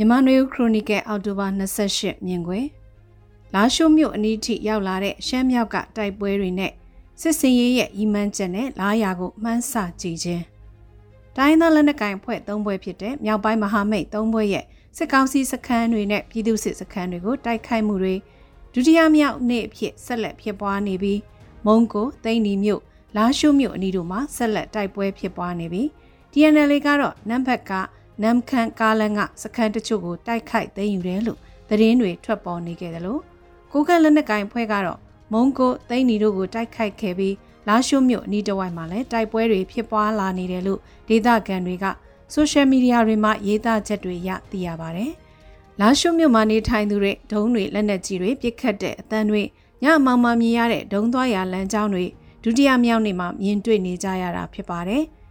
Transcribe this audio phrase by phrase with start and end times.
[0.00, 1.46] မြန်မာနွေဦးခရိုနီကယ်အောက်တိုဘာ
[1.86, 2.66] 28မြင်ကွယ်
[3.54, 6.72] လာရှိုးမြို့အနီးထိရောက်လာတဲ့ရှမ်းမြောက်ကတိုက်ပွဲတွေနဲ့
[7.20, 10.42] စစ်စင်ရေးရဲ့ဤမှန်းချက်နဲ့လာရာကိုမှန်းဆကြည့်ခြင်း
[11.36, 14.64] တိုင်းသားလက်နက်ကိုင်ဖွဲ့၃ဘွဲဖြစ်တဲ့မြောက်ပိုင်းမဟာမိတ်၃ဘွဲရဲ့
[14.96, 18.14] စစ်ကောင်စီစခန်းတွေနဲ့ပြည်သူစစ်စခန်းတွေကိုတိုက်ခိုက်မှုတွေ
[18.72, 21.20] ဒုတိယမြောက်နေ့အဖြစ်ဆက်လက်ဖြစ်ပွားနေပြီး
[21.66, 22.82] မုံကိုသိန်းဒီမြို့
[23.16, 25.86] လာရှိုးမြို့အနီးတို့မှာဆက်လက်တိုက်ပွဲဖြစ်ပွားနေပြီး
[26.32, 27.72] DNL ကတော့နမ်ဘတ်က
[28.22, 33.20] နမ်ခန်ကားလန်ကစခန်းတချို့ကိုတိုက်ခိုက်သိမ်းယူတယ်လို့သတင်းတွေထွက်ပေါ်နေခဲ့တယ်လို့
[33.72, 34.98] ကိုကန့်လက်နက်ကင်ဖွဲ့ကတော့
[35.32, 37.34] မုံကိုသိန်းနီတို့ကိုတိုက်ခိုက်ခဲ့ပြီး
[37.68, 41.84] လာရှိုးမြို့အနီးတစ်ဝိုက်မှာလည်းတိုက်ပွဲတွေဖြစ်ပွားလာနေတယ်လို့ဒေသခံတွေက
[42.32, 45.12] ဆိုရှယ်မီဒီယာတွေမှာရေးသားချက်တွေရသိရပါတယ်။
[45.80, 49.42] လာရှိုးမြို့မှာနေထိုင်သူတွေဒုံးတွေလက်နက်ကြီးတွေပစ်ခတ်တဲ့အတန်းတွေ
[49.82, 52.04] ညမောင်မှမြင်ရတဲ့ဒုံသွားရာလမ်းကြောင်းတွေ
[52.44, 55.02] ဒုတိယမြောက်နေ့မှာမြင်တွေ့နေကြရတာဖြစ်ပါတယ်။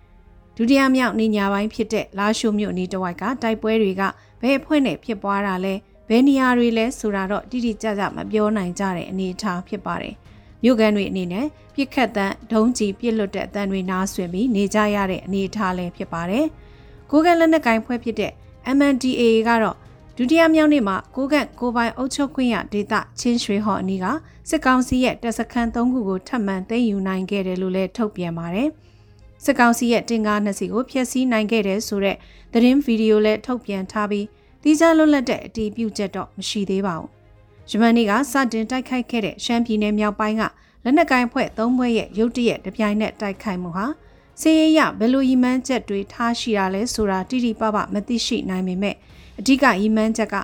[0.58, 4.02] ဒုတိယမြောက်နေညာပိုင်းဖြစ်တဲ့လာရှိုမြို့နေတဝိုက်ကတိုက်ပွဲတွေက
[4.42, 5.74] ဘယ်အဖွဲ့နဲ့ဖြစ်ပွားတာလဲ
[6.10, 10.16] ဘယ်နေရာတွေလဲဆိုတာတော့တိတိကျကျမပြောနိုင်ကြတဲ့အနေအထားဖြစ်ပါတယ်
[10.64, 16.46] မြို့ကန်တွေအနေနဲ့ပြစ်ခတ်တန်းဒုံးကြီးပြစ်လွတ်တဲ့အတန်းတွေနားဆွင်ပြီးနေကြရတဲ့အနေအထားလည်းဖြစ်ပါတယ်
[17.12, 18.32] ကိုကန်လက်နက်ကင်ဖွဲ့ဖြစ်တဲ့
[18.78, 19.78] MNDAA ကတော့
[20.18, 24.06] ဒုတိယမြောက်နေ့မှာကိုကန့်ကိုပိုင်အုပ်ချုပ်ခွင့်ရဒေသချင်းရွှေဟော်အနီးက
[24.50, 28.70] စစ်ကောင်စီရဲ့တပ်စခန်း၃ခုကိုထပ်မံသိမ်းယူနိုင်ခဲ့တယ်လို့လည်းထုတ်ပြန်ပါတယ်။
[29.44, 32.18] စစ်ကောင်စီရဲ့တင်ကားနှစ်စီကိုဖျက်ဆီးနိုင်ခဲ့တယ်ဆိုတဲ့
[32.54, 34.26] သတင်းဗီဒီယိုလည်းထုတ်ပြန်ထားပြီး
[34.64, 37.10] တိကျလွတ်လပ်တဲ့အတည်ပြုချက်တော့မရှိသေးပါဘူး။
[37.70, 40.44] ဂျမနီကစတင်တိုက်ခိုက်ခဲ့တဲ့ရှမ်းပြည်နယ်မြောက်ပိုင်းက
[40.84, 43.86] လက်နက်ကိုင်ဖွဲ့၃ဘွဲ့ရဲ့ရုတ်တရက်တပြိုင်နက်တိုက်ခိုက်မှုဟာ
[44.42, 48.96] စီးရဲရဘယ်လိုရီမန်းချက်တွေထားရှိတာလဲဆိုတာတိတိပပမသိရှိနိုင်ပေမဲ့
[49.40, 50.38] အဓိကရီမန်းချက်က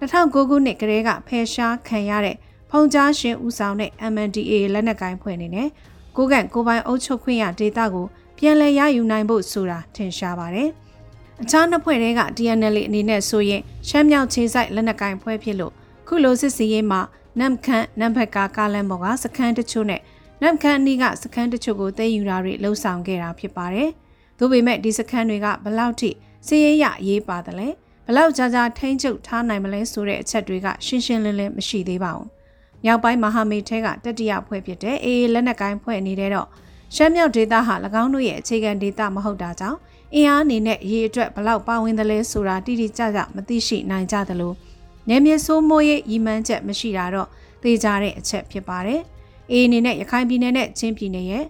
[0.00, 2.36] 2009ခုနှစ်ကတည်းကဖယ်ရှားခံရတဲ့
[2.70, 5.68] ဖုန်ကြားရှင်ဦးဆောင်တဲ့ MNDA လက်နက်ကိုင်ဖွဲ့နေနဲ့
[6.16, 8.06] ကိုကန့်ကိုပိုင်အုပ်ချုပ်ခွင့်ရဒေတာကို
[8.38, 10.68] ပြန်လည်ရယူနိုင်ဖို့ဆိုတာထင်ရှားပါတယ်။
[11.42, 15.72] အခြားနှစ်ဖွဲ့တွေက DNL အနေနဲ့ဆိုရင်ရှမ်းမြောက်ခြေဆိုင်လက်နက်ကင်ဖွဲ့ဖြစ်လို့
[16.08, 17.00] ခုလိုစစ်စီရေးမှာ
[17.40, 20.00] နမ်ခန့်နမ်ဘက်ကကားလန်ဘော်ကစခန်းတချို့နဲ့
[20.42, 23.90] နမ်ခန့်အနီးကစခန်းတချို့ကိုသိမ်းယူတာတွေလှုံ့ဆော်ခဲ့တာဖြစ်ပါတယ်။
[24.38, 26.10] သို့ပေမဲ့ဒီစခန်းတွေကဘလောက်ထိ
[26.46, 27.68] စီရေးရရေးပါတယ်လဲ
[28.06, 32.28] ဘလောက်ကြာကြာထိမ့်ချုပ်ထားနိုင်မလဲဆိုတဲ့အချက်တွေကရှင်းရှင်းလင်းလင်းမရှိသေးပါဘူး။
[32.84, 36.48] မြောက်ပိုင်းမဟာမိတ်ထဲကတတိယဖွဲ့ဖြစ်တဲ့အေးလက်နက်ကိုင်းဖွဲ့နေတဲ့တော့
[36.94, 39.78] ရှမ်းမြောက်ဒေသဟာ၎င်းတို့ရဲ့အခြေခံဒေသမဟုတ်တာကြောင့်
[40.14, 44.52] အင်အားအနေနဲ့ရေအတွက်ဘလောက်ပါဝင်သလဲဆိုတာတိတိကျကျမသိရှိနိုင်ကြသလို
[45.08, 47.28] နေမြေဆိုးမိုးရဲ့ဤမှန်းချက်မရှိတာတော့
[47.62, 49.00] သိကြတဲ့အချက်ဖြစ်ပါတယ်။
[49.50, 51.44] အေအနေနဲ့ရခိုင်ပြည်နယ်နဲ့ချင်းပြည်နယ်ရဲ့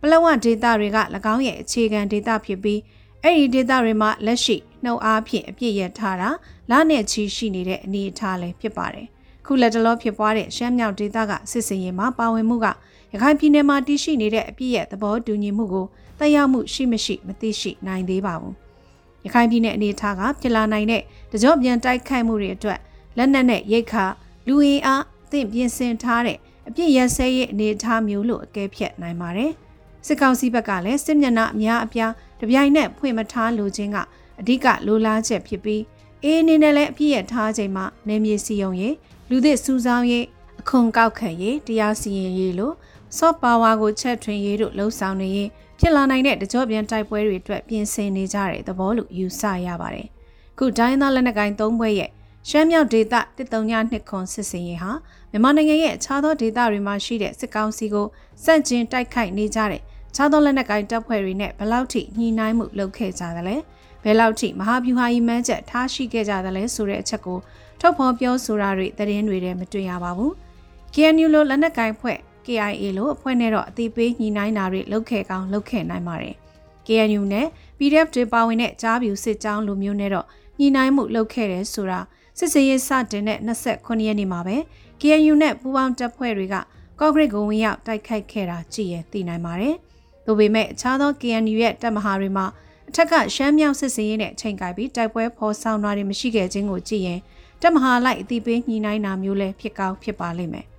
[0.00, 0.98] ပလဝဒေသတွေက၎
[1.32, 2.80] င်းရဲ့အခြေခံဒေသဖြစ်ပြီး
[3.22, 6.30] အဲ့ဒီဒေသတွေမှာလက်ရှိနှုတ်အားဖြင့်အပြည့်ရထားတာ
[6.70, 9.06] လနဲ့ချီရှိနေတဲ့အနေအထားလည်းဖြစ်ပါတယ်။
[9.46, 12.66] ခုလက်တလောဖြစ်ပွားတဲ့ရှမ်းမြောက်ဒေသကစစ်စင်ရေးမှာပါဝင်မှုက
[13.12, 15.86] ရခိုင်ပြည်နယ်မှာတည်ရှိနေတဲ့အပြည့်ရဲ့သဘောတူညီမှုကို
[16.18, 18.54] တက်ရောက်မှုရှိမရှိမသိရှိနိုင်သေးပါဘူး။
[19.24, 21.02] ရခိုင်ပြည်နယ်အနေအထားကဖြစ်လာနိုင်တဲ့
[21.32, 22.78] တကြော့ပြန်တိုက်ခိုက်မှုတွေအတွက်
[23.16, 24.04] လက်နက်နဲ့ရိတ်ခါ
[24.46, 26.38] လူအင်အားအသင့်ပြင်ဆင်ထားတဲ့
[26.68, 29.52] အပြည့်ရစဲရဲ့အနေအထားမျိုးလို့အကဲဖြတ်နိုင်ပါတယ်။
[30.06, 33.96] စစ်ကောင်စီဘက်ကလည်းစစ်မျက်နှာအများအပြားတပြိုင်နက်ဖွင့်မထားလိုခြင်းက
[34.40, 35.82] အဓိကလိုလားချက်ဖြစ်ပြီး
[36.24, 38.94] အေးအနေနဲ့လည်းအပြည့်ရထားချိန်မှာနေမြေစီယုံရေး
[39.30, 40.24] လူသစ်စူးစောင်းရေး
[40.60, 42.74] အခွန်ကောက်ခံရေးတရားစီရင်ရေးလို့
[43.16, 45.48] soft power ကိုချက်ထွင်ရေးတို့လှုံ့ဆော်နေရင်
[45.78, 50.06] ဖြစ်လာနိုင်တဲ့တကြောပြန်တိုက်ပွဲတွေအတွက်ပြင်ဆင်နေကြတဲ့သဘောလို့ယူဆရပါတယ်။
[50.58, 52.10] ခုဒိုင်းသားလက်နက်ကိုင်၃ဘွဲ့ရဲ့
[52.48, 54.92] ရှမ်းမြောက်ဒေသတစ်တုံညနှစ်ခွန်စစ်စင်ရေးဟာ
[55.30, 58.06] မြန်မာနိုင်ငံရဲ့အခြားသောဒေသတွေမှာရှိတဲ့စစ်ကောင်စီကို
[58.44, 59.82] စန့်ကျင်တိုက်ခိုက်နေကြတဲ့
[60.14, 63.56] ခြားသောလက်နက်ကိုင်တပ်ဖွဲ့တွေနဲ့ဘယ်လောက်ထိညှိနှိုင်းမှုလုပ်ခဲ့ကြသလဲ
[64.04, 67.38] ဘယ်လောက်ထိမဟာဗျူဟာကြီးမှန်းချက်ထားရှိခဲ့ကြသလဲဆိုတဲ့အချက်ကို
[67.80, 70.32] ထုတ်ဖော်ပြောဆိုတာတွေသတင်းတွေထဲမတွေ့ရပါဘူး။
[70.94, 76.34] KNU လိုလက်နက်ကိုင်ဖွဲ့ KIA လို့အဖွဲ့နဲ့တော့အသေးပေးညှိနှိုင်းတာတွေလုပ်ခဲ့ကောင်းလုပ်ခဲ့နိုင်ပါတယ်။
[76.86, 77.46] KNU နဲ့
[77.78, 80.26] PDF တွေပါဝင်တဲ့ကြားပြူစစ်ကြောင်းလိုမျိုးနဲ့တော့
[80.58, 82.00] ညှိနှိုင်းမှုလုပ်ခဲ့တယ်ဆိုတာ
[82.38, 84.56] စစ်စေးရေးစတင်တဲ့29ရက်နေ့မှာပဲ
[85.00, 86.56] KNU နဲ့ပူးပေါင်းတပ်ဖွဲ့တွေက
[87.00, 89.74] ကော့ဂရိတ်ကိုဝင်ရောက်တိုက်ခိုက်ခဲ့တာကြည့်ရင်သိနိုင်ပါတယ်။
[90.26, 92.46] ဒါပေမဲ့အခြားသော KNU ရဲ့တပ်မဟာတွေမှာ
[92.88, 97.20] အထက်ကရှမ်းမြောက်စစ်စေးရေးနဲ့ချိန်ကိုက်ပြီးတိုက်ပွဲဖော်ဆောင်တာတွေမရှိခဲ့ခြင်းကိုကြည့်ရင်
[97.62, 100.66] တပ်မဟာလိုက်အတိပေးညှိနှိုင်းတာမျိုးလည်းဖြစ်ကောင်းဖြစ်ပါလိမ့်မယ်။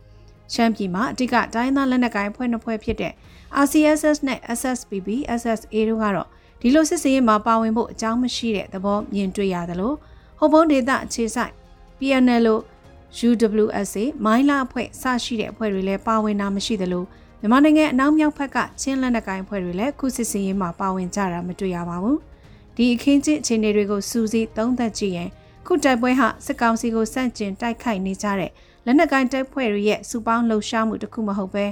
[0.53, 3.13] ရှမ်းပြည်မှာအတိကတိုင်းသားလက်နက်ကိုင်ဖွဲ့နှစ်ဖွဲ့ဖြစ်တဲ့
[3.63, 5.07] RCSS နဲ့ SSPB
[5.39, 6.27] SSA တို့ကတော့
[6.61, 9.93] ဒီလိုစစ်စရေးမှာပါဝင်ဖို့အကြောင်းမရှိတဲ့သဘောမြင်တွေ့ရသလို
[10.39, 11.53] ဟိုဘုံဒေသအခြေဆိုင်
[11.99, 12.61] PNL လို့
[13.27, 17.03] UWSA မိုင်းလာအဖွဲ့စရှိတဲ့အဖွဲ့တွေလည်းပါဝင်တာမရှိသလို
[17.39, 22.19] မြန်မာနိုင်ငံအနောက်မြောက်ဘက်ကချင်းလက်နက်ကိုင်အဖွဲ့တွေလည်းခုစစ်စရေးမှာပါဝင်ကြတာမတွေ့ရပါဘူး
[22.75, 25.29] ဒီအခင်းကျင်းအခြေအနေတွေကိုစူးစီးသုံးသပ်ကြည့်ရင်
[25.65, 28.51] ခုတိုက်ပွဲဟာစစ်ကောင်စီကိုစန့်ကျင်တိုက်ခိုက်နေကြတဲ့
[28.89, 31.65] လက်နက်ကိုင်တပ်ဖွဲ့တွေရဲ့စုပေါင်းလှုပ်ရှားမှုတစ်ခုမဟုတ်ပဲ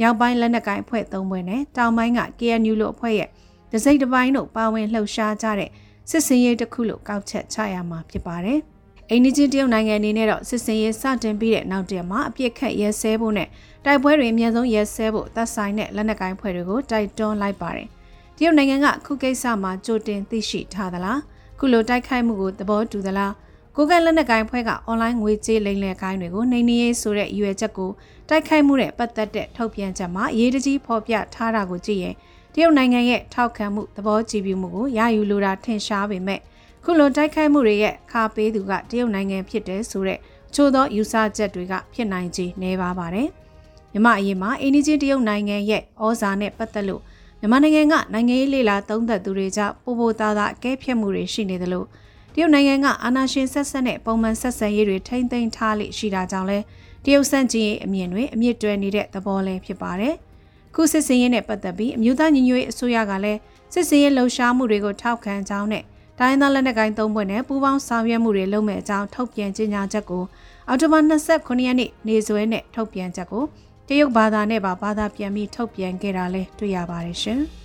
[0.00, 3.28] မြောက်ပိုင်းလက်နက်ကိုင်အဖွဲ့၃ဖွဲ့နဲ့တောင်ပိုင်းက KNU လို့အဖွဲ့ရဲ့
[3.72, 5.70] ဒစိမ့်တစ်ပိုင်းတို့ပါဝင်လှုပ်ရှားကြတဲ့
[6.10, 8.58] စစ်စင်ရေးတစ်ခုလို့ကောက်ချက်ချရမှာဖြစ်ပါတယ်။
[9.10, 13.48] အိန္ဒိချင်းတရုတ်နိုင်ငံအနေနဲ့တော့စစ်စင်ရေးစတင်ပြီးတဲ့နောက်တရက်မှာအပြစ်ခတ်ရဲဆဲဖို့နဲ့
[13.84, 17.88] တိုက်ပွဲတွေအများဆုံးရဲဆဲဖို့သက်ဆိုင်တဲ့လက်နက်ကိုင်းဖွဲ့တွေကိုတိုက်တွန်းလိုက်ပါတယ်။
[18.36, 21.18] တရုတ်နိုင်ငံကခုကိစ္စမှာကြိုတင်သိရှိထားသလား။
[21.58, 23.32] ခုလိုတိုက်ခိုက်မှုကိုသဘောတူသလား။
[23.76, 27.90] ကိုကလက်နက်ကိုင်းဖွဲ့ကအွန်လိုင်းငွေကြေးလိမ်လည်ကိုင်းတွေကိုနှိမ်နင်းရေးဆိုတဲ့ရွေချက်ကို
[28.28, 32.14] တိုက်ခိုက်မှုနဲ့ပတ်သက်တဲ့ထုတ်ပြန်ချက်မှာအရေးတကြီးဖော်ပြထားတာကိုကြည့်ရင်
[32.54, 36.40] တရုတ်နိုင်ငံရဲ့ထောက်ခံမှုသဘောကြည်ပြုမှုကိုရယူလိုတာထင်ရှားပေမဲ့
[36.84, 40.18] ခုလိုတိုက်ခိုက်မှုတွေရဲ့ခါပေးသူကတရုတ်နိုင်ငံဖြစ်တယ်ဆိုတဲ့
[40.54, 43.28] ချို့သောယူဆချက်တွေကဖြစ်နိုင်ခြေနည်းပါပါတယ်။
[43.92, 47.02] မြမအရေးမှာအိန္ဒိချင်းတရုတ်နိုင်ငံရဲ့ဩဇာနဲ့ပတ်သက်လို့
[47.40, 51.84] မြန်မာနိုင်ငံကနိုင်ငံရေးလေလာသုံးသက်သူတွေကြောင့်ပိုပိုသားသားအကဲဖြတ်မှုတွေရှိနေသလို
[52.34, 56.58] တရုတ်နိုင်ငံကအာဏာရှင်ဆက်ဆက်နဲ့ပုံမှန်ဆက်ဆံရေးတွေထိမ့်သိမ်းထားလိရှိတာကြောင့်လဲ
[57.04, 60.14] တရုတ်ဆန့်ကျင်ရေးအမြင်တွေအမြင့်တွယ်နေတဲ့သဘောလည်းဖြစ်ပါတယ်။
[60.74, 63.38] ခုစစ်စင်ရေးနဲ့ပတ်သက်ပြီးအမျိုးသားညီညွတ်ရေးအစိုးရကလည်း
[63.72, 65.84] စစ်စင်ရေးလှုံ့ဆော်မှုတွေကိုထောက်ခံကြောင်းနဲ့
[66.18, 70.24] တိုင်းသားလက်နက်ကိုင်းသုံးဖွဲ့နဲ့ပူးပေါင်းဆောင်ရွက်မှုတွေလုပ်မဲ့အကြောင်းထုတ်ပြန်ကြေညာချက်ကို
[70.68, 73.44] အော်တိုဘာ29ရက်နေ့နေ့စွဲနဲ့ထုတ်ပြန်ချက်ကို
[73.88, 77.42] တရုတ်ဘာသာနဲ့ပါဘာသာပြန်ပြီးထုတ်ပြန်ခဲ့တာလဲတွေ့ရပါတယ်ရှင်။